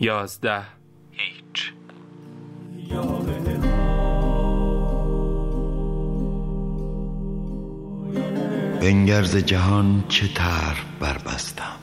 یازده. 0.00 0.62
هیچ. 1.10 1.72
بنگرز 8.80 9.36
جهان 9.36 10.04
چه 10.08 10.28
تر 10.28 10.76
بربستم. 11.00 11.76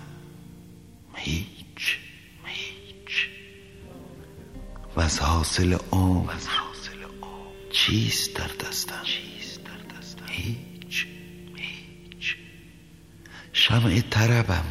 هیچ 1.16 1.98
هیچ. 2.46 3.30
و 4.96 5.02
از 5.02 5.20
حاصل 5.20 5.78
عمر 5.92 6.34
چیست 7.72 8.36
در 8.36 8.68
دستم؟ 8.68 9.04
هیچ 10.28 11.08
هیچ. 11.56 12.38
شمع 13.54 14.02
طربم. 14.02 14.66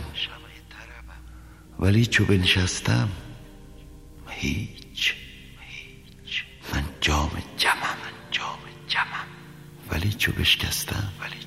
ولی 1.80 2.06
چو 2.06 2.24
بنشستم 2.24 3.08
هیچ 4.44 5.14
هیچ. 5.60 6.44
من 6.72 6.84
جام 7.00 7.30
جمم 7.56 7.98
جام 8.30 8.58
جمم. 8.88 9.26
ولی 9.90 10.12
چو 10.12 10.32
بشکستم 10.32 11.12
ولی 11.20 11.43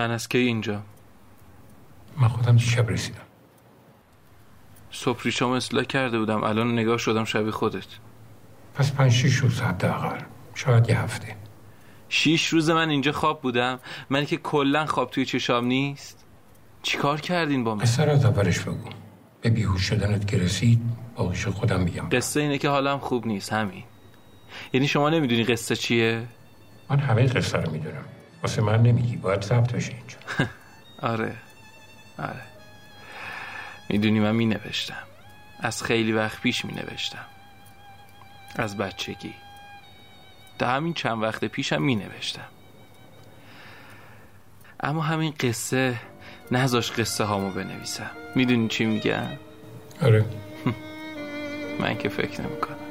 من 0.00 0.10
از 0.10 0.28
کی 0.28 0.38
اینجا؟ 0.38 0.82
من 2.16 2.28
خودم 2.28 2.56
شب 2.56 2.90
رسیدم. 2.90 3.20
صبح 4.90 5.22
ریشام 5.22 5.52
اصلاح 5.52 5.84
کرده 5.84 6.18
بودم. 6.18 6.44
الان 6.44 6.72
نگاه 6.72 6.98
شدم 6.98 7.24
شبیه 7.24 7.50
خودت. 7.50 7.86
پس 8.74 8.92
پنج 8.92 9.12
شیش 9.12 9.36
روز 9.36 9.60
حداقل. 9.60 10.20
شاید 10.54 10.88
یه 10.88 11.00
هفته. 11.00 11.36
شیش 12.08 12.48
روز 12.48 12.70
من 12.70 12.88
اینجا 12.90 13.12
خواب 13.12 13.42
بودم. 13.42 13.78
من 14.10 14.24
که 14.24 14.36
کلا 14.36 14.86
خواب 14.86 15.10
توی 15.10 15.24
چشام 15.24 15.64
نیست. 15.64 16.24
چیکار 16.82 17.20
کردین 17.20 17.64
با 17.64 17.74
من؟ 17.74 17.82
از 17.82 18.00
اولش 18.00 18.60
بگو. 18.60 18.90
به 19.40 19.50
بیهوش 19.50 19.82
شدنت 19.82 20.26
که 20.26 20.38
رسید 20.38 20.80
باقیش 21.16 21.46
خودم 21.46 21.80
میگم 21.80 22.08
قصه 22.12 22.40
اینه 22.40 22.58
که 22.58 22.68
حالم 22.68 22.98
خوب 22.98 23.26
نیست 23.26 23.52
همین. 23.52 23.84
یعنی 24.72 24.88
شما 24.88 25.10
نمی‌دونی 25.10 25.44
قصه 25.44 25.76
چیه؟ 25.76 26.28
من 26.90 26.98
همه 26.98 27.26
قصه 27.26 27.58
رو 27.58 27.70
می‌دونم. 27.70 28.04
واسه 28.42 28.62
من 28.62 28.82
نمیگی 28.82 29.16
باید 29.16 29.42
ثبت 29.42 29.72
بشه 29.72 29.92
اینجا. 29.92 30.16
آره 31.12 31.36
آره. 32.18 32.42
می‌دونی 33.88 34.20
من 34.20 34.36
می 34.36 34.46
نوشتم 34.46 35.02
از 35.60 35.82
خیلی 35.82 36.12
وقت 36.12 36.40
پیش 36.40 36.64
می 36.64 36.72
نوشتم 36.72 37.24
از 38.56 38.76
بچگی. 38.76 39.34
تا 40.58 40.66
همین 40.68 40.94
چند 40.94 41.22
وقت 41.22 41.44
پیشم 41.44 41.82
می 41.82 41.96
نوشتم 41.96 42.48
اما 44.80 45.02
همین 45.02 45.34
قصه 45.40 46.00
نذاش 46.50 46.92
قصه 46.92 47.24
هامو 47.24 47.50
بنویسم. 47.50 48.10
می‌دونی 48.34 48.68
چی 48.68 48.84
میگم؟ 48.84 49.26
آره. 50.02 50.24
من 51.80 51.98
که 51.98 52.08
فکر 52.08 52.40
نمی‌کنم. 52.40 52.89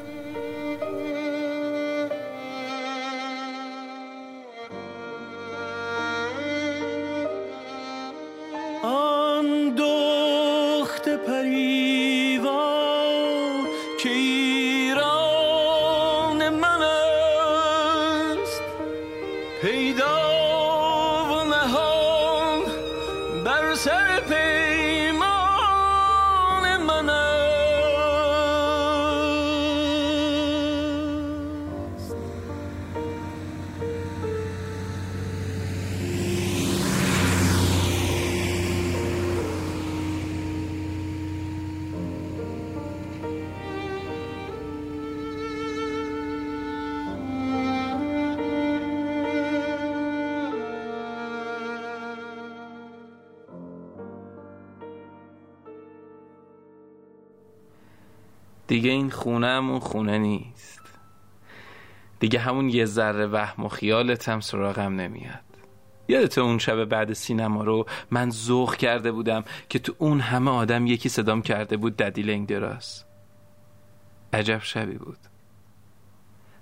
دیگه 58.70 58.90
این 58.90 59.10
خونه 59.10 59.48
همون 59.48 59.80
خونه 59.80 60.18
نیست. 60.18 60.82
دیگه 62.20 62.40
همون 62.40 62.70
یه 62.70 62.86
ذره 62.86 63.28
وهم 63.28 63.66
و 63.66 63.68
خیالت 63.68 64.30
هم 64.30 64.40
سراغم 64.40 64.96
نمیاد. 64.96 65.44
یادت 66.08 66.38
اون 66.38 66.58
شب 66.58 66.86
بعد 66.86 67.14
سینما 67.14 67.64
رو 67.64 67.86
من 68.12 68.30
ذوق 68.30 68.76
کرده 68.76 69.12
بودم 69.12 69.44
که 69.70 69.80
تو 69.80 69.96
اون 69.98 70.20
همه 70.20 70.52
آدم 70.52 70.88
یکی 70.88 71.10
صدام 71.10 71.42
کرده 71.42 71.78
بود 71.78 71.98
ددی 71.98 72.22
لنگ 72.22 72.48
دراز 72.48 73.04
عجب 74.34 74.62
شبی 74.64 74.98
بود. 74.98 75.18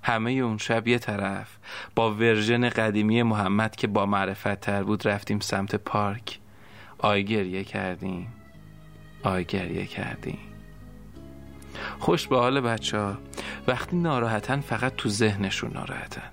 همه 0.03 0.31
اون 0.31 0.57
شب 0.57 0.87
یه 0.87 0.99
طرف 0.99 1.57
با 1.95 2.11
ورژن 2.11 2.69
قدیمی 2.69 3.23
محمد 3.23 3.75
که 3.75 3.87
با 3.87 4.05
معرفت 4.05 4.59
تر 4.61 4.83
بود 4.83 5.07
رفتیم 5.07 5.39
سمت 5.39 5.75
پارک. 5.75 6.39
آی 6.97 7.23
گریه 7.23 7.63
کردیم. 7.63 8.27
آی 9.23 9.45
گریه 9.45 9.85
کردیم. 9.85 10.46
خوش 11.99 12.27
به 12.27 12.37
حال 12.37 12.61
بچه 12.61 12.99
ها 12.99 13.17
وقتی 13.67 13.97
ناراحتن 13.97 14.59
فقط 14.59 14.95
تو 14.95 15.09
ذهنشون 15.09 15.71
ناراحتن. 15.73 16.29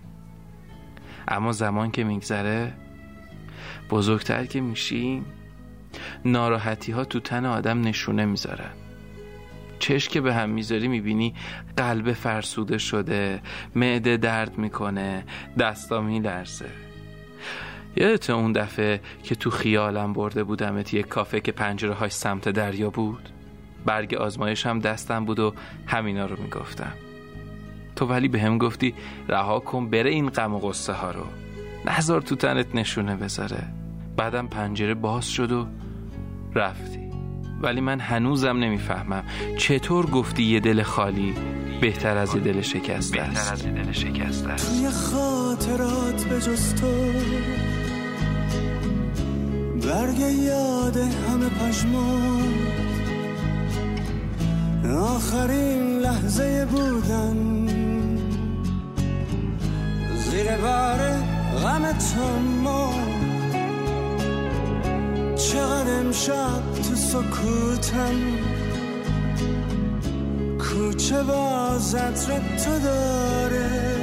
اما 1.28 1.52
زمان 1.52 1.90
که 1.90 2.04
میگذره 2.04 2.72
بزرگتر 3.90 4.44
که 4.44 4.60
میشیم 4.60 5.24
ناراحتی 6.24 6.92
ها 6.92 7.04
تو 7.04 7.20
تن 7.20 7.46
آدم 7.46 7.80
نشونه 7.80 8.24
می‌ذارن. 8.24 8.70
چش 9.78 10.08
که 10.08 10.20
به 10.20 10.34
هم 10.34 10.50
می‌ذاری 10.50 10.88
می‌بینی 10.88 11.34
قلب 11.76 12.12
فرسوده 12.12 12.78
شده 12.78 13.42
معده 13.74 14.16
درد 14.16 14.58
می‌کنه 14.58 15.24
دستا 15.58 16.00
میلرزه. 16.00 16.68
یادت 17.96 18.30
اون 18.30 18.52
دفعه 18.52 19.00
که 19.22 19.34
تو 19.34 19.50
خیالم 19.50 20.12
برده 20.12 20.44
بودمت 20.44 20.94
یک 20.94 21.08
کافه 21.08 21.40
که 21.40 21.52
پنجره 21.52 22.08
سمت 22.08 22.48
دریا 22.48 22.90
بود؟ 22.90 23.28
برگ 23.84 24.14
آزمایش 24.14 24.66
هم 24.66 24.78
دستم 24.78 25.24
بود 25.24 25.38
و 25.38 25.54
همینا 25.86 26.26
رو 26.26 26.42
می‌گفتم. 26.42 26.92
تو 27.96 28.06
ولی 28.06 28.28
به 28.28 28.40
هم 28.40 28.58
گفتی 28.58 28.94
رها 29.28 29.60
کن 29.60 29.90
بره 29.90 30.10
این 30.10 30.28
غم 30.28 30.54
و 30.54 30.58
غصه 30.58 30.92
ها 30.92 31.10
رو. 31.10 31.24
نظر 31.86 32.20
تو 32.20 32.36
تنت 32.36 32.74
نشونه 32.74 33.16
بذاره. 33.16 33.62
بعدم 34.16 34.46
پنجره 34.46 34.94
باز 34.94 35.28
شد 35.28 35.52
و 35.52 35.66
رفتی. 36.54 37.10
ولی 37.60 37.80
من 37.80 38.00
هنوزم 38.00 38.56
نمی‌فهمم 38.56 39.24
چطور 39.58 40.06
گفتی 40.06 40.42
یه 40.42 40.60
دل 40.60 40.82
خالی 40.82 41.34
بهتر 41.80 42.16
از 42.16 42.34
یه 42.34 42.40
دل 42.40 42.60
شکسته 42.60 43.20
است. 43.20 43.64
توی 44.68 44.90
خاطرات 44.90 46.24
به 46.24 46.40
جز 46.40 46.74
تو 46.74 46.86
برگ 49.88 50.18
یاد 50.18 50.96
همه 50.96 51.48
پشمان 51.48 52.63
آخرین 54.94 55.98
لحظه 55.98 56.64
بودن. 56.64 57.66
زیر 60.16 60.56
بار 60.56 60.98
غم 61.62 61.92
ما. 62.62 62.94
چقدر 65.36 66.00
امشب 66.00 66.62
تو 66.88 66.94
سکوتم. 66.94 68.14
کوچه 70.58 71.22
باز 71.22 71.94
عطر 71.94 72.40
تو 72.64 72.78
داره. 72.78 73.93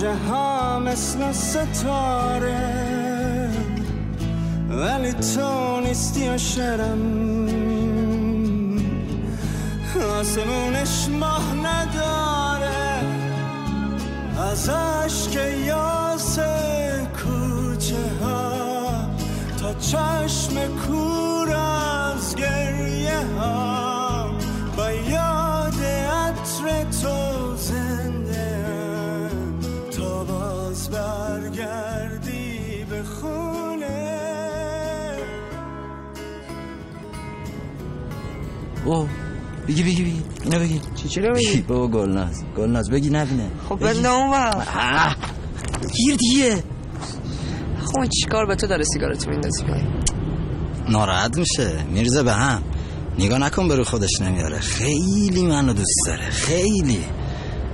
واجه 0.00 0.14
ها 0.14 0.78
مثل 0.78 1.32
ستاره. 1.32 2.70
ولی 4.70 5.12
تو 5.12 5.80
نیستی 5.80 6.28
و 6.28 6.38
شرم 6.38 7.48
آسمونش 10.20 11.08
ماه 11.08 11.54
نداره. 11.54 13.00
از 14.50 14.68
عشق 14.68 15.64
یاس 15.66 16.38
کوچه 17.24 18.24
ها 18.24 18.52
تا 19.60 19.74
چشم 19.74 20.54
کور 20.86 21.09
او 38.90 39.08
بگی 39.68 39.82
بگی 39.82 40.02
بگی. 40.02 40.22
اینو 40.44 40.58
بگی. 40.58 40.80
چی 40.94 41.08
چی 41.08 41.20
رو 41.20 41.34
بگی؟ 41.34 41.62
بابا 41.68 41.88
گلناز 41.88 42.44
گلناز 42.56 42.90
بگی 42.90 43.10
نبینه. 43.10 43.50
خب 43.68 43.76
بنده 43.76 44.08
اون 44.08 44.30
وقت. 44.30 45.16
گیر 45.96 46.16
دیگه. 46.16 46.62
خب 47.84 48.04
چیکار 48.08 48.46
به 48.46 48.56
تو 48.56 48.66
داره 48.66 48.84
سیگارتو 48.84 49.30
میندازی؟ 49.30 49.64
پایین 49.64 49.86
ناراحت 50.88 51.38
میشه. 51.38 51.84
میرزه 51.92 52.22
به 52.22 52.32
هم. 52.32 52.62
نگاه 53.18 53.38
نکن 53.38 53.68
برو 53.68 53.84
خودش 53.84 54.20
نمیاره. 54.20 54.58
خیلی 54.58 55.46
منو 55.46 55.72
دوست 55.72 56.00
داره. 56.06 56.30
خیلی. 56.30 57.04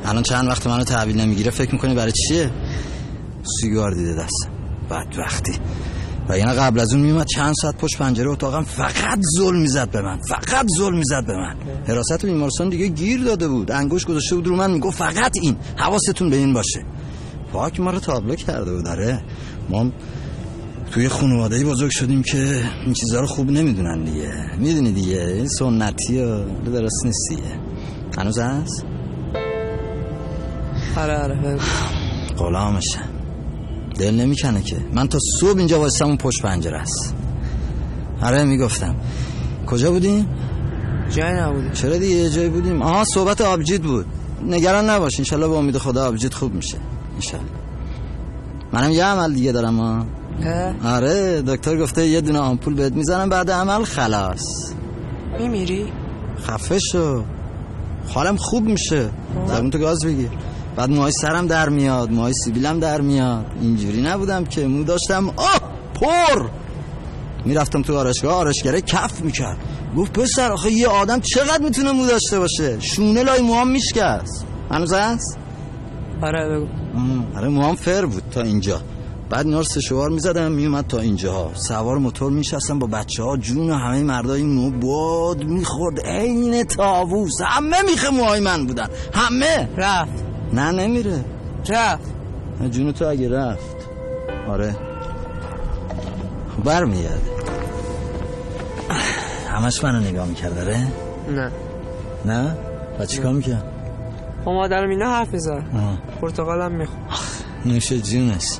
الان 0.05 0.23
چند 0.23 0.49
وقت 0.49 0.67
منو 0.67 0.85
تحویل 0.85 1.21
نمی‌گیره 1.21 1.51
فکر 1.51 1.73
می‌کنی 1.73 1.95
برای 1.95 2.13
چیه؟ 2.13 2.51
سیگار 3.61 3.91
دیده 3.95 4.15
دستم 4.15 4.51
بدبختی. 4.91 5.53
و 6.29 6.33
اینا 6.33 6.53
قبل 6.53 6.81
از 6.81 6.93
اون 6.93 7.03
میومد 7.03 7.27
چند 7.27 7.55
ساعت 7.63 7.77
پشت 7.77 7.99
پنجره 7.99 8.31
اتاقم 8.31 8.63
فقط 8.63 9.19
ظلم 9.39 9.61
می‌زد 9.61 9.91
به 9.91 10.03
من 10.03 10.21
فقط 10.29 10.67
ظلم 10.79 10.99
می‌زد 10.99 11.27
به 11.27 11.33
من. 11.37 11.57
حراست 11.87 12.27
بیمارستان 12.27 12.69
دیگه 12.69 12.87
گیر 12.87 13.23
داده 13.23 13.49
بود. 13.49 13.71
انگوش 13.71 14.05
گذاشته 14.05 14.35
بود 14.37 14.47
رو 14.47 14.57
من 14.57 14.71
می‌گفت 14.71 14.99
فقط 14.99 15.33
این. 15.43 15.57
حواستون 15.77 16.31
به 16.31 16.37
این 16.37 16.53
باشه. 16.53 16.85
پاک 17.53 17.81
ما 17.81 17.91
رو 17.91 17.99
تابلو 17.99 18.35
کرده 18.35 18.73
بود 18.73 18.85
داره 18.85 19.23
ما 19.69 19.91
توی 20.91 21.09
خانواده 21.09 21.65
بزرگ 21.65 21.91
شدیم 21.91 22.23
که 22.23 22.65
این 22.85 22.93
چیزها 22.93 23.21
رو 23.21 23.27
خوب 23.27 23.51
نمی‌دونن 23.51 24.05
دیگه. 24.05 24.33
می‌دونی 24.59 24.93
دیگه 24.93 25.21
این 25.21 25.49
سنتی 25.49 26.19
و 26.19 26.45
درست 26.65 27.05
نیست 27.05 27.29
دیگه. 27.31 27.61
هنوز 28.19 28.39
هست؟ 28.39 28.85
آره 30.97 31.19
آره 31.19 31.35
بگو. 31.35 31.61
دل 33.99 34.15
نمی‌کنه 34.15 34.63
که. 34.63 34.77
من 34.93 35.09
تا 35.09 35.19
صبح 35.41 35.59
اینجا 35.59 35.81
واسم 35.81 36.07
اون 36.07 36.17
پشت 36.17 36.43
پنجره 36.43 36.79
است. 36.79 37.15
آره 38.23 38.45
می‌گفتم. 38.45 38.95
کجا 39.67 39.91
بودیم؟ 39.91 40.29
جایی 41.11 41.35
نبودی 41.35 41.69
چرا 41.73 41.97
دیگه 41.97 42.15
یه 42.15 42.31
جایی 42.31 42.49
بودیم؟ 42.49 42.83
آها 42.83 43.05
صحبت 43.05 43.41
آبجید 43.41 43.83
بود. 43.83 44.07
نگران 44.47 44.91
نباش 44.91 45.19
انشالله 45.19 45.47
با 45.47 45.59
امید 45.59 45.79
خدا 45.79 46.09
آبجید 46.09 46.35
خوب 46.35 46.55
میشه. 46.55 46.79
انشالله. 47.15 47.47
منم 48.73 48.91
یه 48.91 49.05
عمل 49.05 49.35
دیگه 49.35 49.53
دارم 49.53 49.81
ها؟ 49.81 50.07
آره 50.85 51.43
دکتر 51.43 51.77
گفته 51.77 52.07
یه 52.07 52.21
دونه 52.21 52.39
آمپول 52.39 52.75
بهت 52.75 52.93
می‌زنم 52.93 53.29
بعد 53.29 53.51
عمل 53.51 53.85
خلاص. 53.85 54.73
میمیری؟ 55.39 55.87
خفه 56.43 56.79
شو. 56.79 57.23
حالم 58.09 58.37
خوب 58.37 58.65
میشه. 58.65 59.11
زبون 59.49 59.71
تو 59.71 59.79
گاز 59.79 60.05
بگیر. 60.05 60.29
بعد 60.77 60.91
موهای 60.91 61.13
سرم 61.13 61.47
در 61.47 61.69
میاد 61.69 62.11
موهای 62.11 62.33
سیبیلم 62.33 62.81
در 62.81 63.01
میاد. 63.01 63.47
اینجوری 63.61 64.03
نبودم 64.03 64.45
که. 64.45 64.67
مو 64.67 64.85
داشتم 64.85 65.29
آه 65.37 65.61
پر! 65.95 66.49
می‌رفتم 67.45 67.83
تو 67.83 67.99
آرشگاه 67.99 68.35
آرشگره 68.35 68.81
کف 68.81 69.21
می‌کرد. 69.21 69.59
گفت 69.97 70.13
پسر 70.13 70.53
آخه 70.53 70.73
یه 70.73 70.89
آدم 70.89 71.21
چقدر 71.21 71.63
می‌تونه 71.63 71.93
مو 71.93 72.07
داشته 72.07 72.39
باشه؟ 72.39 72.81
شونه 72.81 73.23
لای 73.23 73.43
موهام 73.43 73.69
میشکست. 73.69 74.47
هنوز 74.71 74.93
هست؟ 74.93 75.39
آره 76.23 76.49
بگو. 76.49 76.67
آره 77.37 77.49
موهام 77.49 77.75
فر 77.75 78.05
بود 78.07 78.23
تا 78.31 78.43
اینجا. 78.43 78.81
بعد 79.31 79.63
سه 79.63 79.81
شوار 79.81 80.11
می‌زدم 80.11 80.53
میومد 80.53 80.87
تا 80.87 80.99
اینجا 80.99 81.51
سوار 81.55 81.99
موتور 81.99 82.33
میشستم 82.33 82.79
با 82.79 82.87
بچه 82.87 83.23
ها 83.23 83.37
جون 83.37 83.71
همه 83.71 84.03
مردای 84.03 84.43
مو 84.43 84.71
باد 84.71 85.45
می‌خورد. 85.45 86.01
عین 86.01 86.65
تاووس 86.65 87.41
همه 87.47 87.83
میخه 87.83 88.11
موهای 88.11 88.41
من 88.41 88.67
بودن. 88.67 88.89
همه. 89.15 89.69
رفت. 89.77 90.26
نه 90.53 90.71
نمیره. 90.71 91.25
رفت. 91.69 92.11
جون 92.71 92.93
تو 92.93 93.05
اگه 93.05 93.29
رفت. 93.29 93.77
آره. 94.49 94.77
برمیگرده. 96.65 97.21
همش 99.49 99.85
منو 99.85 100.01
نگاه 100.01 100.27
می‌کرد 100.27 100.59
آره؟ 100.59 100.87
نه. 101.31 101.51
نه؟ 102.25 102.57
و 103.01 103.07
چیکار 103.07 103.33
می‌کرد؟ 103.33 103.65
خب 104.45 104.51
مادرم 104.51 104.91
اینا 104.91 105.11
حرف 105.11 105.33
می‌زد 105.33 105.51
آه. 105.51 105.99
پرتقالم 106.21 106.73
می‌خوام. 106.73 107.01
نوش 107.67 107.93
جونش. 107.93 108.59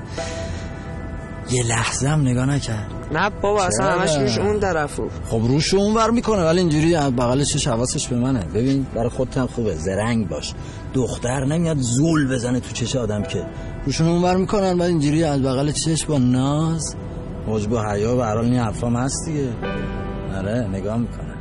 یه 1.51 1.63
لحظه 1.63 2.09
هم 2.09 2.21
نگاه 2.21 2.47
نکرد. 2.47 2.93
نه 3.13 3.31
بابا 3.31 3.65
اصلا؟ 3.65 3.87
همش 3.87 4.17
روش 4.17 4.39
اون 4.39 4.61
طرفو 4.61 5.09
خب 5.31 5.41
روش 5.49 5.75
اون 5.75 5.95
ور 5.95 6.11
می‌کنه 6.11 6.45
ولی 6.45 6.59
اینجوری 6.59 6.97
بغلش 6.97 7.67
حواسش 7.67 8.09
به 8.09 8.17
منه. 8.17 8.45
ببین 8.55 8.87
برای 8.95 9.09
خودت 9.09 9.39
هم 9.39 9.47
خوبه 9.47 9.75
زرنگ 9.75 10.29
باش. 10.29 10.55
دختر 10.95 11.45
نمیاد 11.45 11.79
زول 11.79 12.35
بزنه 12.35 12.61
تو 12.61 12.73
چش 12.73 12.97
آدم 12.97 13.23
که. 13.23 13.47
روشون 13.87 14.09
اون 14.09 14.23
ور 14.23 14.37
می‌کنن 14.37 14.79
بعد 14.79 14.89
اینجوری 14.89 15.25
از 15.25 15.43
بغل 15.43 15.71
چش 15.71 16.05
با 16.05 16.19
ناز. 16.19 16.97
حجب 17.47 17.73
و 17.73 17.79
حیا 17.79 18.17
و 18.17 18.21
هر 18.21 18.35
حال 18.35 18.45
این 18.45 18.59
حرفام 18.59 18.97
هست 18.97 19.27
دیگه. 19.27 19.49
آره 20.39 20.69
نگاه 20.73 20.97
می‌کنه. 20.97 21.36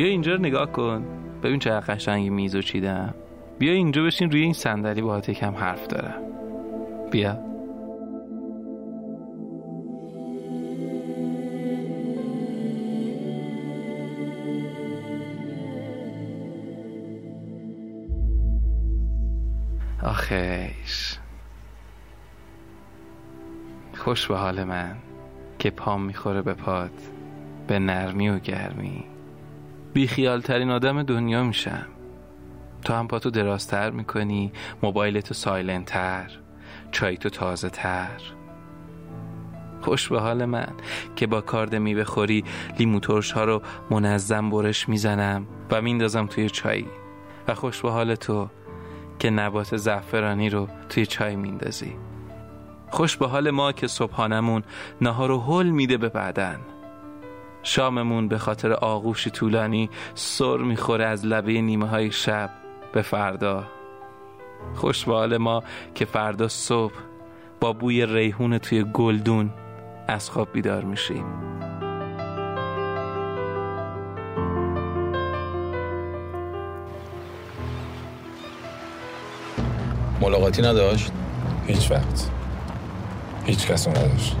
بیا 0.00 0.08
اینجا 0.08 0.32
رو 0.32 0.40
نگاه 0.40 0.72
کن. 0.72 1.04
ببین 1.42 1.58
چقدر 1.58 1.94
قشنگ 1.94 2.30
میزو 2.30 2.62
چیدم 2.62 3.14
بیا 3.58 3.72
اینجا 3.72 4.02
بشین 4.02 4.30
روی 4.30 4.42
این 4.42 4.52
صندلی 4.52 5.02
باهات 5.02 5.28
یکم 5.28 5.54
حرف 5.54 5.86
دارم 5.86 6.22
بیا. 7.10 7.38
آخیش. 20.02 21.18
خوش 23.94 24.26
به 24.26 24.36
حال 24.36 24.64
من 24.64 24.96
که 25.58 25.70
پام 25.70 26.02
می‌خوره 26.02 26.42
به 26.42 26.54
پات 26.54 26.90
به 27.66 27.78
نرمی 27.78 28.28
و 28.28 28.38
گرمی. 28.38 29.04
بیخیال 29.92 30.40
ترین 30.40 30.70
آدم 30.70 31.02
دنیا 31.02 31.42
میشم. 31.42 31.86
تو 32.84 32.92
هم 32.94 33.08
پاتو 33.08 33.30
درازتر 33.30 33.90
می‌کنی 33.90 34.52
موبایلتو 34.82 35.34
سایلنت 35.34 35.84
تر 35.84 36.30
چایتو 36.92 37.28
تازه 37.28 37.70
تر 37.70 38.20
خوش 39.80 40.08
به 40.08 40.20
حال 40.20 40.44
من 40.44 40.72
که 41.16 41.26
با 41.26 41.40
کارد 41.40 41.74
میوه 41.74 42.04
خوری 42.04 42.44
لیمو 42.78 43.00
ترش 43.00 43.32
ها 43.32 43.44
رو 43.44 43.62
منظم 43.90 44.50
برش 44.50 44.88
می‌زنم 44.88 45.46
و 45.70 45.82
میندازم 45.82 46.26
توی 46.26 46.50
چای. 46.50 46.84
و 47.48 47.54
خوش 47.54 47.80
به 47.80 47.90
حال 47.90 48.14
تو 48.14 48.48
که 49.18 49.30
نبات 49.30 49.76
زعفرانی 49.76 50.50
رو 50.50 50.68
توی 50.88 51.06
چای 51.06 51.36
میندازی. 51.36 51.96
خوش 52.90 53.16
به 53.16 53.26
حال 53.26 53.50
ما 53.50 53.72
که 53.72 53.86
صبحانمون 53.86 54.62
نهار 55.00 55.30
و 55.30 55.40
حل 55.40 55.70
میده 55.70 55.96
به 55.96 56.08
بدن 56.08 56.60
شاممون 57.62 58.28
به 58.28 58.38
خاطر 58.38 58.72
آغوش 58.72 59.28
طولانی 59.28 59.90
سر 60.14 60.56
می‌خوره 60.56 61.04
از 61.04 61.26
لبه 61.26 61.52
نیمه 61.60 61.86
های 61.88 62.10
شب. 62.12 62.50
به 62.92 63.02
فردا. 63.02 63.64
خوش 64.74 65.08
ما 65.08 65.62
که 65.94 66.04
فردا 66.04 66.48
صبح 66.48 66.94
با 67.60 67.72
بوی 67.72 68.06
ریحون 68.06 68.58
توی 68.58 68.84
گلدون 68.92 69.50
از 70.08 70.30
خواب 70.30 70.52
بیدار 70.52 70.84
میشیم. 70.84 71.24
ملاقاتی 80.20 80.62
نداشت؟ 80.62 81.12
هیچ 81.66 81.90
وقت. 81.90 82.30
هیچ 83.46 83.66
کس 83.66 83.88
نداشت. 83.88 84.36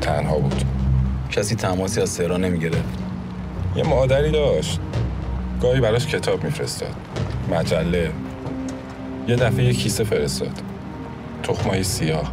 تنها 0.00 0.38
بود. 0.38 0.73
کسی 1.34 1.54
تماسی 1.54 2.00
از 2.00 2.16
تهران 2.16 2.44
نمی‌گرفت. 2.44 2.98
یه 3.76 3.84
مادری 3.84 4.30
داشت. 4.30 4.80
گاهی 5.62 5.80
براش 5.80 6.06
کتاب 6.06 6.44
میفرستاد. 6.44 6.94
مجله. 7.50 8.12
یه 9.28 9.36
دفعه 9.36 9.64
یه 9.64 9.72
کیسه 9.72 10.04
فرستاد. 10.04 10.62
تخمای 11.42 11.84
سیاه. 11.84 12.32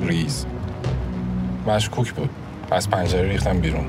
ریز. 0.00 0.46
مشکوک 1.66 2.12
بود. 2.12 2.30
از 2.70 2.90
پنجره 2.90 3.28
ریختم 3.28 3.60
بیرون. 3.60 3.86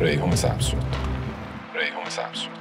ریحون 0.00 0.36
سبز 0.36 0.64
شد 0.64 0.76
ریحون 1.74 2.08
سبز 2.08 2.51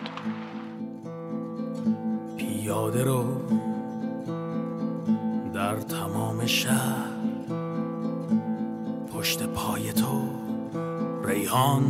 ریحان 11.52 11.84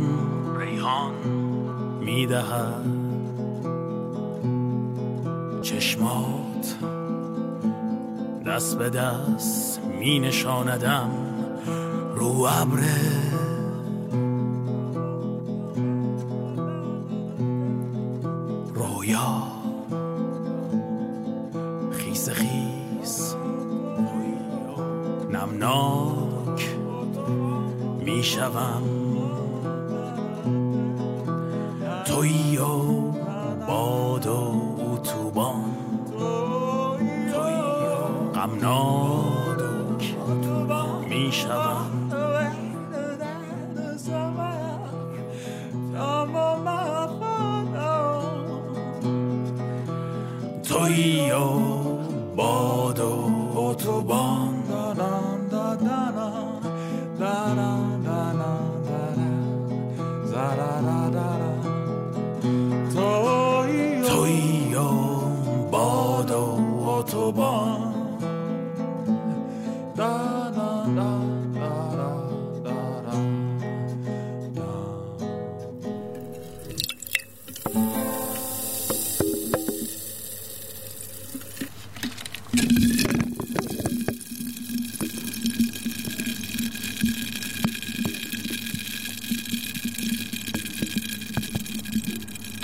ریحان 0.60 1.14
می‌دهد. 2.00 2.84
چشمات 5.62 6.76
دست 8.46 8.78
به 8.78 8.90
دست 8.90 9.80
می 10.00 10.20
نشاندم 10.20 11.10
رو 12.14 12.26
ابره 12.26 13.41
غمناک 38.82 40.04
می‌شوم. 41.08 42.08
توی 50.68 51.30
و 51.30 51.50
باد 52.36 53.00
و 53.00 53.30
اتوبان. 53.56 54.31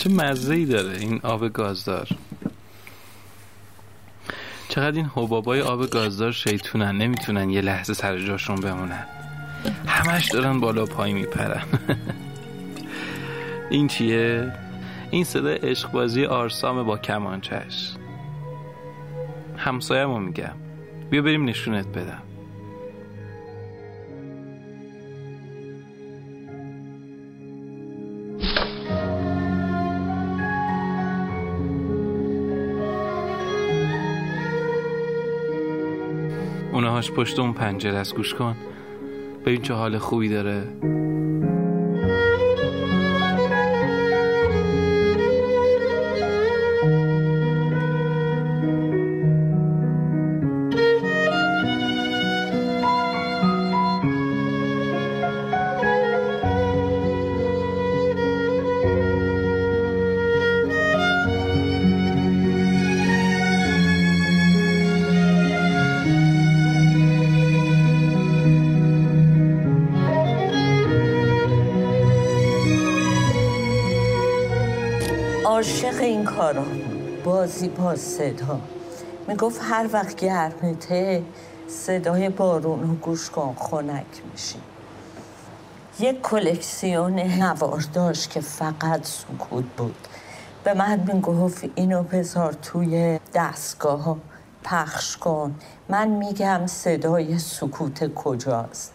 چه 0.08 0.14
مزه 0.14 0.54
ای 0.54 0.64
داره 0.64 0.98
این 0.98 1.20
آب 1.22 1.48
گازدار؟ 1.48 2.08
چقدر 4.68 4.96
این 4.96 5.10
حبابای 5.14 5.60
آب 5.60 5.90
گازدار 5.90 6.32
شیطونن 6.32 6.96
نمی‌تونن 6.96 7.50
یه 7.50 7.60
لحظه 7.60 7.94
سر 7.94 8.18
جاشون 8.18 8.60
بمونن. 8.60 9.06
همش 9.86 10.30
دارن 10.30 10.60
بالا 10.60 10.86
پای 10.86 11.12
میپرن. 11.12 11.62
این 13.70 13.88
چیه؟ 13.88 14.52
این 15.10 15.24
صدای 15.24 15.56
عشقبازی 15.56 16.24
آرسام 16.24 16.82
با 16.82 16.98
کمانچش 16.98 17.92
همسایه‌مو 19.56 20.18
میگم. 20.18 20.54
بیا 21.10 21.22
بریم 21.22 21.44
نشونت 21.44 21.86
بدم. 21.86 22.22
اونهاش 36.72 37.12
پشت 37.12 37.38
اون 37.38 37.52
پنجره 37.52 37.98
است. 37.98 38.14
گوش 38.14 38.34
کن. 38.34 38.56
ببین 39.46 39.62
چه 39.62 39.74
حال 39.74 39.98
خوبی 39.98 40.28
داره. 40.28 40.64
بازی 77.38 77.68
با 77.68 77.96
صدا. 77.96 78.60
می‌گفت 79.28 79.60
هر 79.62 79.88
وقت 79.92 80.16
گرمته 80.16 81.22
صدای 81.68 82.28
بارون 82.28 82.80
رو 82.80 82.94
گوش 82.94 83.30
کن 83.30 83.56
خنک 83.58 84.22
میشی. 84.32 84.58
یک 86.00 86.22
کلکسیون 86.22 87.20
نوار 87.20 87.84
داشت 87.94 88.30
که 88.30 88.40
فقط 88.40 89.06
سکوت 89.06 89.64
بود. 89.76 90.08
به 90.64 90.74
من 90.74 91.00
می‌گفت 91.12 91.64
اینو 91.74 92.02
بذار 92.02 92.52
توی 92.52 93.20
دستگاه 93.34 94.16
پخش 94.64 95.16
کن. 95.16 95.54
من 95.88 96.08
میگم 96.08 96.66
صدای 96.66 97.38
سکوت 97.38 98.14
کجاست. 98.14 98.92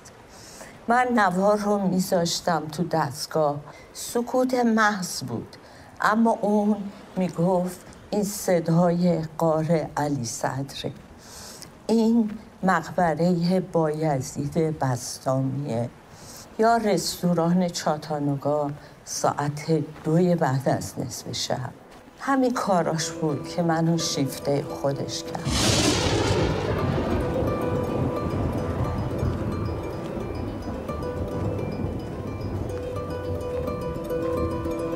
من 0.87 1.07
نوار 1.15 1.57
رو 1.57 1.87
میذاشتم 1.87 2.63
تو 2.71 2.83
دستگاه. 2.83 3.55
سکوت 3.93 4.53
محض 4.53 5.23
بود. 5.23 5.55
اما 6.01 6.37
اون 6.41 6.75
می‌گفت 7.17 7.92
این 8.13 8.23
صدای 8.23 9.21
قار 9.37 9.89
علی 9.97 10.25
صدره 10.25 10.91
این 11.87 12.31
مقبره 12.63 13.59
بایزید 13.59 14.79
بستامیه 14.79 15.89
یا 16.59 16.77
رستوران 16.77 17.69
چاتانوگا 17.69 18.71
ساعت 19.05 19.83
دوی 20.03 20.35
بعد 20.35 20.69
از 20.69 20.93
نصف 20.99 21.31
شب. 21.31 21.69
همین 22.19 22.53
کاراش 22.53 23.11
بود 23.11 23.49
که 23.49 23.61
منو 23.63 23.97
شیفته 23.97 24.63
خودش 24.63 25.23
کرد. 25.23 25.49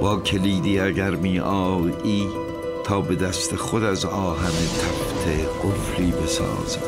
با 0.01 0.19
کلیدی 0.19 0.79
اگر 0.79 1.09
می 1.09 1.39
آیی 1.39 2.46
تا 2.87 3.01
به 3.01 3.15
دست 3.15 3.55
خود 3.55 3.83
از 3.83 4.05
آهن 4.05 4.51
تفته 4.51 5.45
قفلی 5.63 6.11
بسازم. 6.11 6.81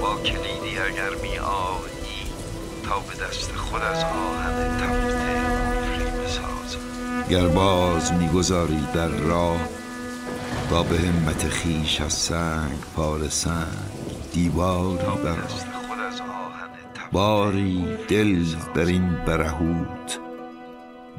با 0.00 0.16
کلیدی 0.24 0.78
اگر 0.78 1.10
می 1.22 1.38
آیی 1.38 2.26
تا 2.82 2.98
به 2.98 3.24
دست 3.24 3.52
خود 3.52 3.82
از 3.82 4.04
آهن 4.04 4.76
تفته 4.76 5.34
قفلی 5.34 6.04
بسازم. 6.04 6.78
گر 7.30 7.46
باز 7.46 8.12
می‌گذاری 8.12 8.86
در 8.94 9.08
راه 9.08 9.68
تا 10.70 10.82
به 10.82 10.98
همت 10.98 11.48
خیش 11.48 12.00
از 12.00 12.12
سنگ 12.12 12.78
پار 12.96 13.28
سنگ 13.28 13.66
دیواری 14.32 15.04
برآ 15.24 15.34
باری 17.12 17.84
دل 18.08 18.44
در 18.74 18.84
این 18.84 19.24
برهوت 19.26 20.18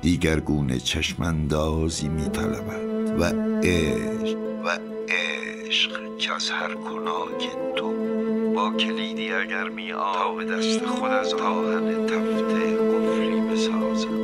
دیگر 0.01 0.39
گونه 0.39 0.79
چشماندازی 0.79 2.07
می 2.07 2.29
طلبد 2.29 2.90
و 3.19 3.23
عشق 3.63 4.37
و 4.65 4.69
عشق 5.09 6.17
که 6.17 6.35
از 6.35 6.49
هر 6.49 6.73
کناک 6.73 7.49
تو 7.75 7.93
با 8.55 8.71
کلیدی 8.71 9.33
اگر 9.33 9.69
می 9.69 9.93
به 10.37 10.45
دست 10.45 10.85
خود 10.85 11.11
از 11.11 11.33
آهن 11.33 12.05
تفته 12.05 12.77
قفلی 12.77 13.41
بسازم 13.41 14.21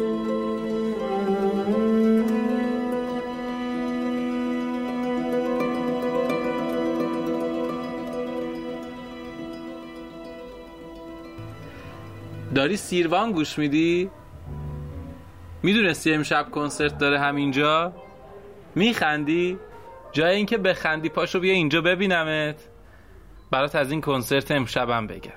داری 12.56 12.78
سیروان 12.78 13.32
گوش 13.32 13.60
میدی؟ 13.60 14.10
می‌دونستی 15.64 16.14
امشب 16.14 16.52
کنسرت 16.52 16.98
داره 16.98 17.20
همینجا؟ 17.20 17.94
میخندی؟ 18.78 19.58
جای 20.12 20.36
اینکه 20.36 20.58
بخندی 20.58 21.10
پاشو 21.10 21.40
بیا 21.40 21.54
اینجا 21.54 21.82
ببینمت. 21.82 22.70
برات 23.52 23.76
از 23.76 23.92
این 23.92 24.02
کنسرت 24.02 24.52
امشبم 24.52 25.08
بگم. 25.08 25.32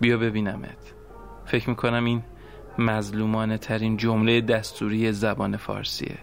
بیا 0.00 0.16
ببینمت. 0.18 0.94
فکر 1.44 1.70
می‌کنم 1.70 2.04
این 2.04 2.22
مظلومانه 2.78 3.58
ترین 3.58 3.96
جمله 3.96 4.40
دستوری 4.40 5.12
زبان 5.12 5.56
فارسیه. 5.56 6.18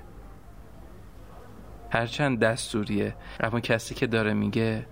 هرچند 1.91 2.39
دستوریه 2.39 3.15
اما 3.39 3.59
کسی 3.59 3.95
که 3.95 4.07
داره 4.07 4.33
میگه 4.33 4.85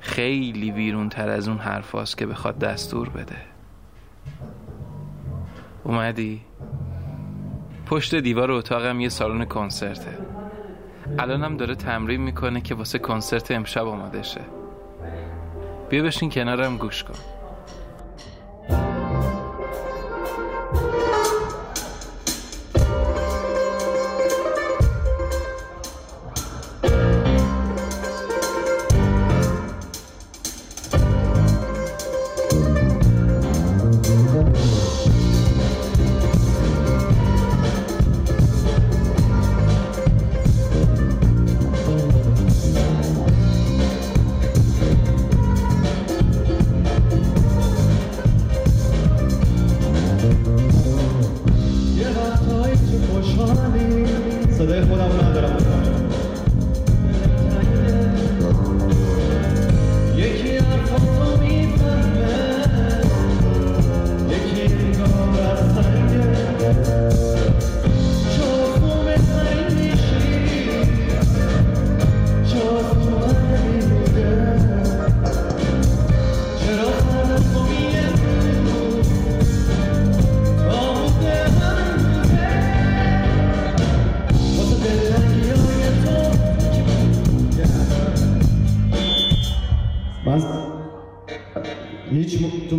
خیلی 0.00 0.70
ویرون 0.70 1.08
تر 1.08 1.28
از 1.28 1.48
اون 1.48 1.58
حرفاست 1.58 2.18
که 2.18 2.26
بخواد 2.26 2.58
دستور 2.58 3.08
بده. 3.08 3.36
اومدی؟ 5.84 6.42
پشت 7.86 8.14
دیوار 8.14 8.50
اتاقم 8.50 9.00
یه 9.00 9.08
سالن 9.08 9.44
کنسرته. 9.44 10.18
الانم 11.18 11.56
داره 11.56 11.74
تمرین 11.74 12.20
می‌کنه 12.20 12.60
که 12.60 12.74
واسه 12.74 12.98
کنسرت 12.98 13.50
امشب 13.50 13.86
آماده 13.86 14.22
شه. 14.22 14.40
بیا 15.90 16.02
بشین 16.02 16.30
کنارم 16.30 16.76
گوش 16.76 17.04
کن. 17.04 17.35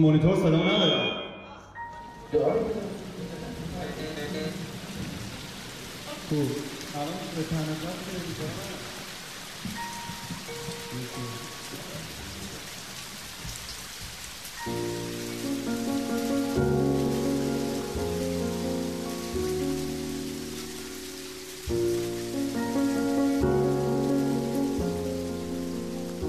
مونیتور 0.07 0.35
صدا 0.35 0.49
ندارم 0.49 1.17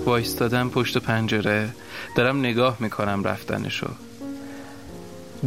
وایستادم 0.07 0.71
پشت 0.71 0.99
پنجره. 0.99 1.75
دارم 2.19 2.39
نگاه 2.39 2.77
می‌کنم 2.81 3.25
رفتنشو. 3.25 3.91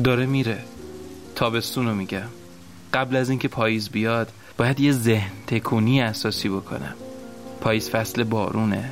داره 0.03 0.25
میره. 0.25 0.57
تابستونو 1.36 1.95
میگم. 1.95 2.27
قبل 2.93 3.15
از 3.15 3.29
اینکه 3.29 3.47
پاییز 3.47 3.89
بیاد 3.89 4.31
باید 4.57 4.79
یه 4.79 4.91
ذهن 4.91 5.31
تکونی 5.47 6.01
اساسی 6.01 6.49
بکنم. 6.49 6.93
پاییز 7.62 7.89
فصل 7.89 8.23
بارونه. 8.23 8.89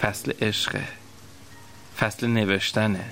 فصل 0.00 0.32
عشقه. 0.42 0.84
فصل 1.98 2.26
نوشتنه. 2.26 3.04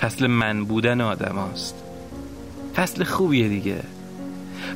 فصل 0.00 0.26
من 0.26 0.64
بودن 0.64 1.00
آدم 1.00 1.36
هاست. 1.36 1.74
فصل 2.74 3.04
خوبیه 3.04 3.48
دیگه. 3.48 3.82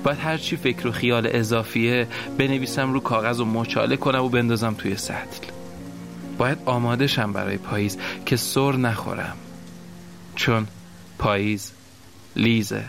باید 0.04 0.18
هرچی 0.18 0.56
فکر 0.56 0.86
و 0.88 0.92
خیال 0.92 1.28
اضافیه 1.30 2.08
بنویسم 2.38 2.92
رو 2.92 3.00
کاغذ 3.00 3.40
و 3.40 3.44
مچاله 3.44 3.96
کنم 3.96 4.24
و 4.24 4.28
بندازم 4.28 4.74
توی 4.74 4.96
سطل. 4.96 5.53
باید 6.38 6.58
آماده 6.66 7.06
شم 7.06 7.32
برای 7.32 7.56
پاییز 7.56 7.98
که 8.26 8.36
سر 8.36 8.72
نخورم. 8.76 9.36
چون 10.36 10.66
پاییز 11.18 11.72
لیزه. 12.36 12.84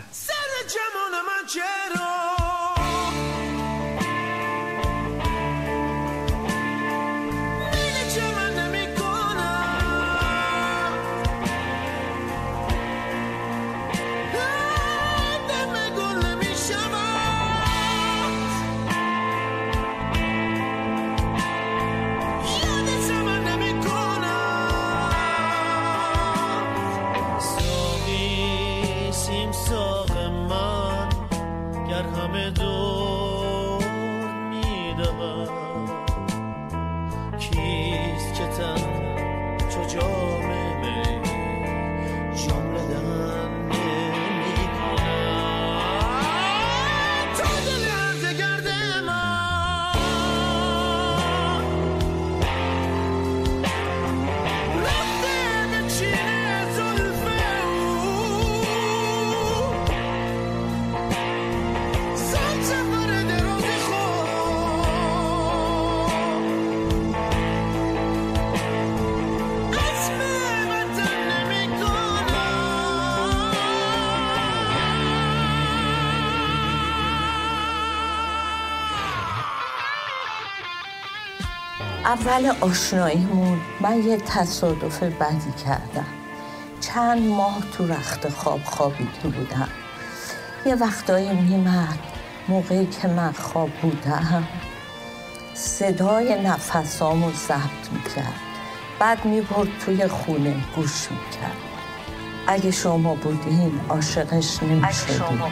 اول 82.16 82.52
آشناییمون 82.60 83.60
من 83.80 84.02
یه 84.02 84.16
تصادف 84.16 85.02
بدی 85.02 85.52
کردم. 85.64 86.06
چند 86.80 87.22
ماه 87.22 87.58
تو 87.72 87.86
رخت 87.86 88.28
خواب 88.28 88.64
خوابیده 88.64 89.20
بودم. 89.22 89.68
یه 90.66 90.74
وقتایی 90.74 91.32
میمد 91.32 91.98
موقعی 92.48 92.86
که 92.86 93.08
من 93.08 93.32
خواب 93.32 93.70
بودم 93.82 94.48
صدای 95.54 96.42
نفسامو 96.42 97.32
ضبط 97.32 97.92
می‌کرد. 97.92 98.40
بعد 98.98 99.24
می‌برد 99.24 99.68
توی 99.84 100.08
خونه 100.08 100.54
گوش 100.76 101.08
می‌کرد. 101.10 101.56
اگه 102.46 102.70
شما 102.70 103.14
بودین 103.14 103.80
عاشقش 103.88 104.62
نمی‌شدین. 104.62 105.42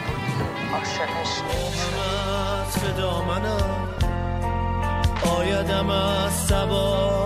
عاشقش 0.72 1.32
عاشقت 1.54 2.78
فدا 2.78 3.24
منم. 3.24 3.73
آیدم 5.43 5.89
از 5.89 6.33
سباجم 6.33 7.22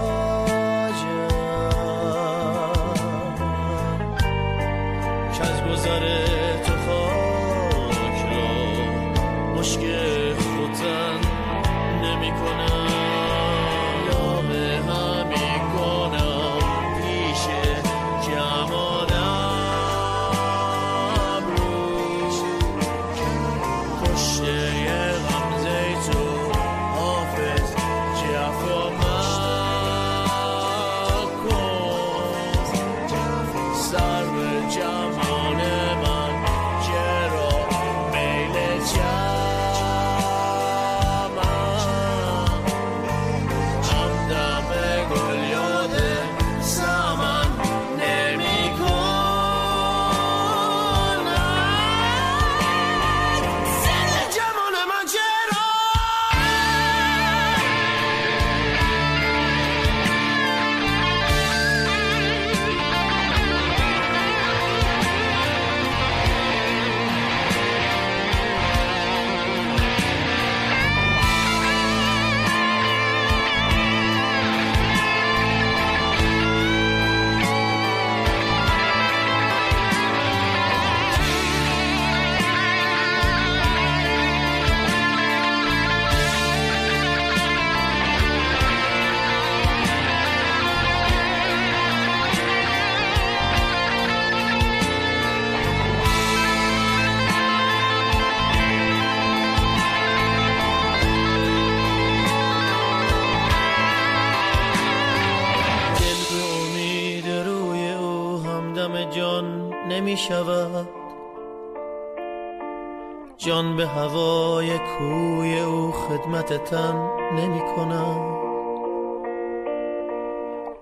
تن 116.71 117.11
نمی 117.37 117.61
کند 117.77 118.39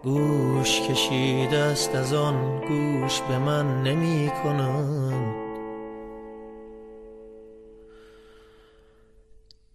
گوش 0.04 0.80
کشیده 0.80 1.58
است 1.58 1.94
از 1.94 2.12
آن 2.14 2.60
گوش 2.68 3.20
به 3.20 3.38
من 3.38 3.82
نمی 3.82 4.30
کنند. 4.42 5.34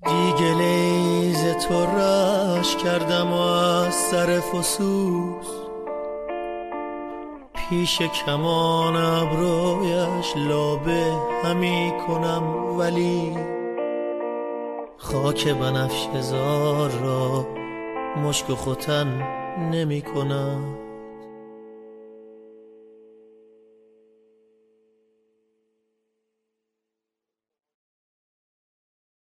دیگه 0.05 0.53
لیز 0.53 1.45
تو 1.67 1.85
رش 1.85 2.75
کردم 2.75 3.33
و 3.33 3.41
از 3.41 3.93
سر 3.93 4.39
فسوس. 4.39 5.47
پیش 7.53 8.01
کمان 8.01 8.95
ابرویش 8.95 10.37
لابه 10.37 11.13
همی 11.43 11.93
کنم 12.07 12.75
ولی 12.77 13.37
خاک 15.03 15.47
بنفش 15.47 16.07
زار 16.19 16.91
را 16.91 17.47
مشک 18.17 18.49
و 18.49 18.55
ختن 18.55 19.23
نمی 19.71 20.01
کنم. 20.01 20.90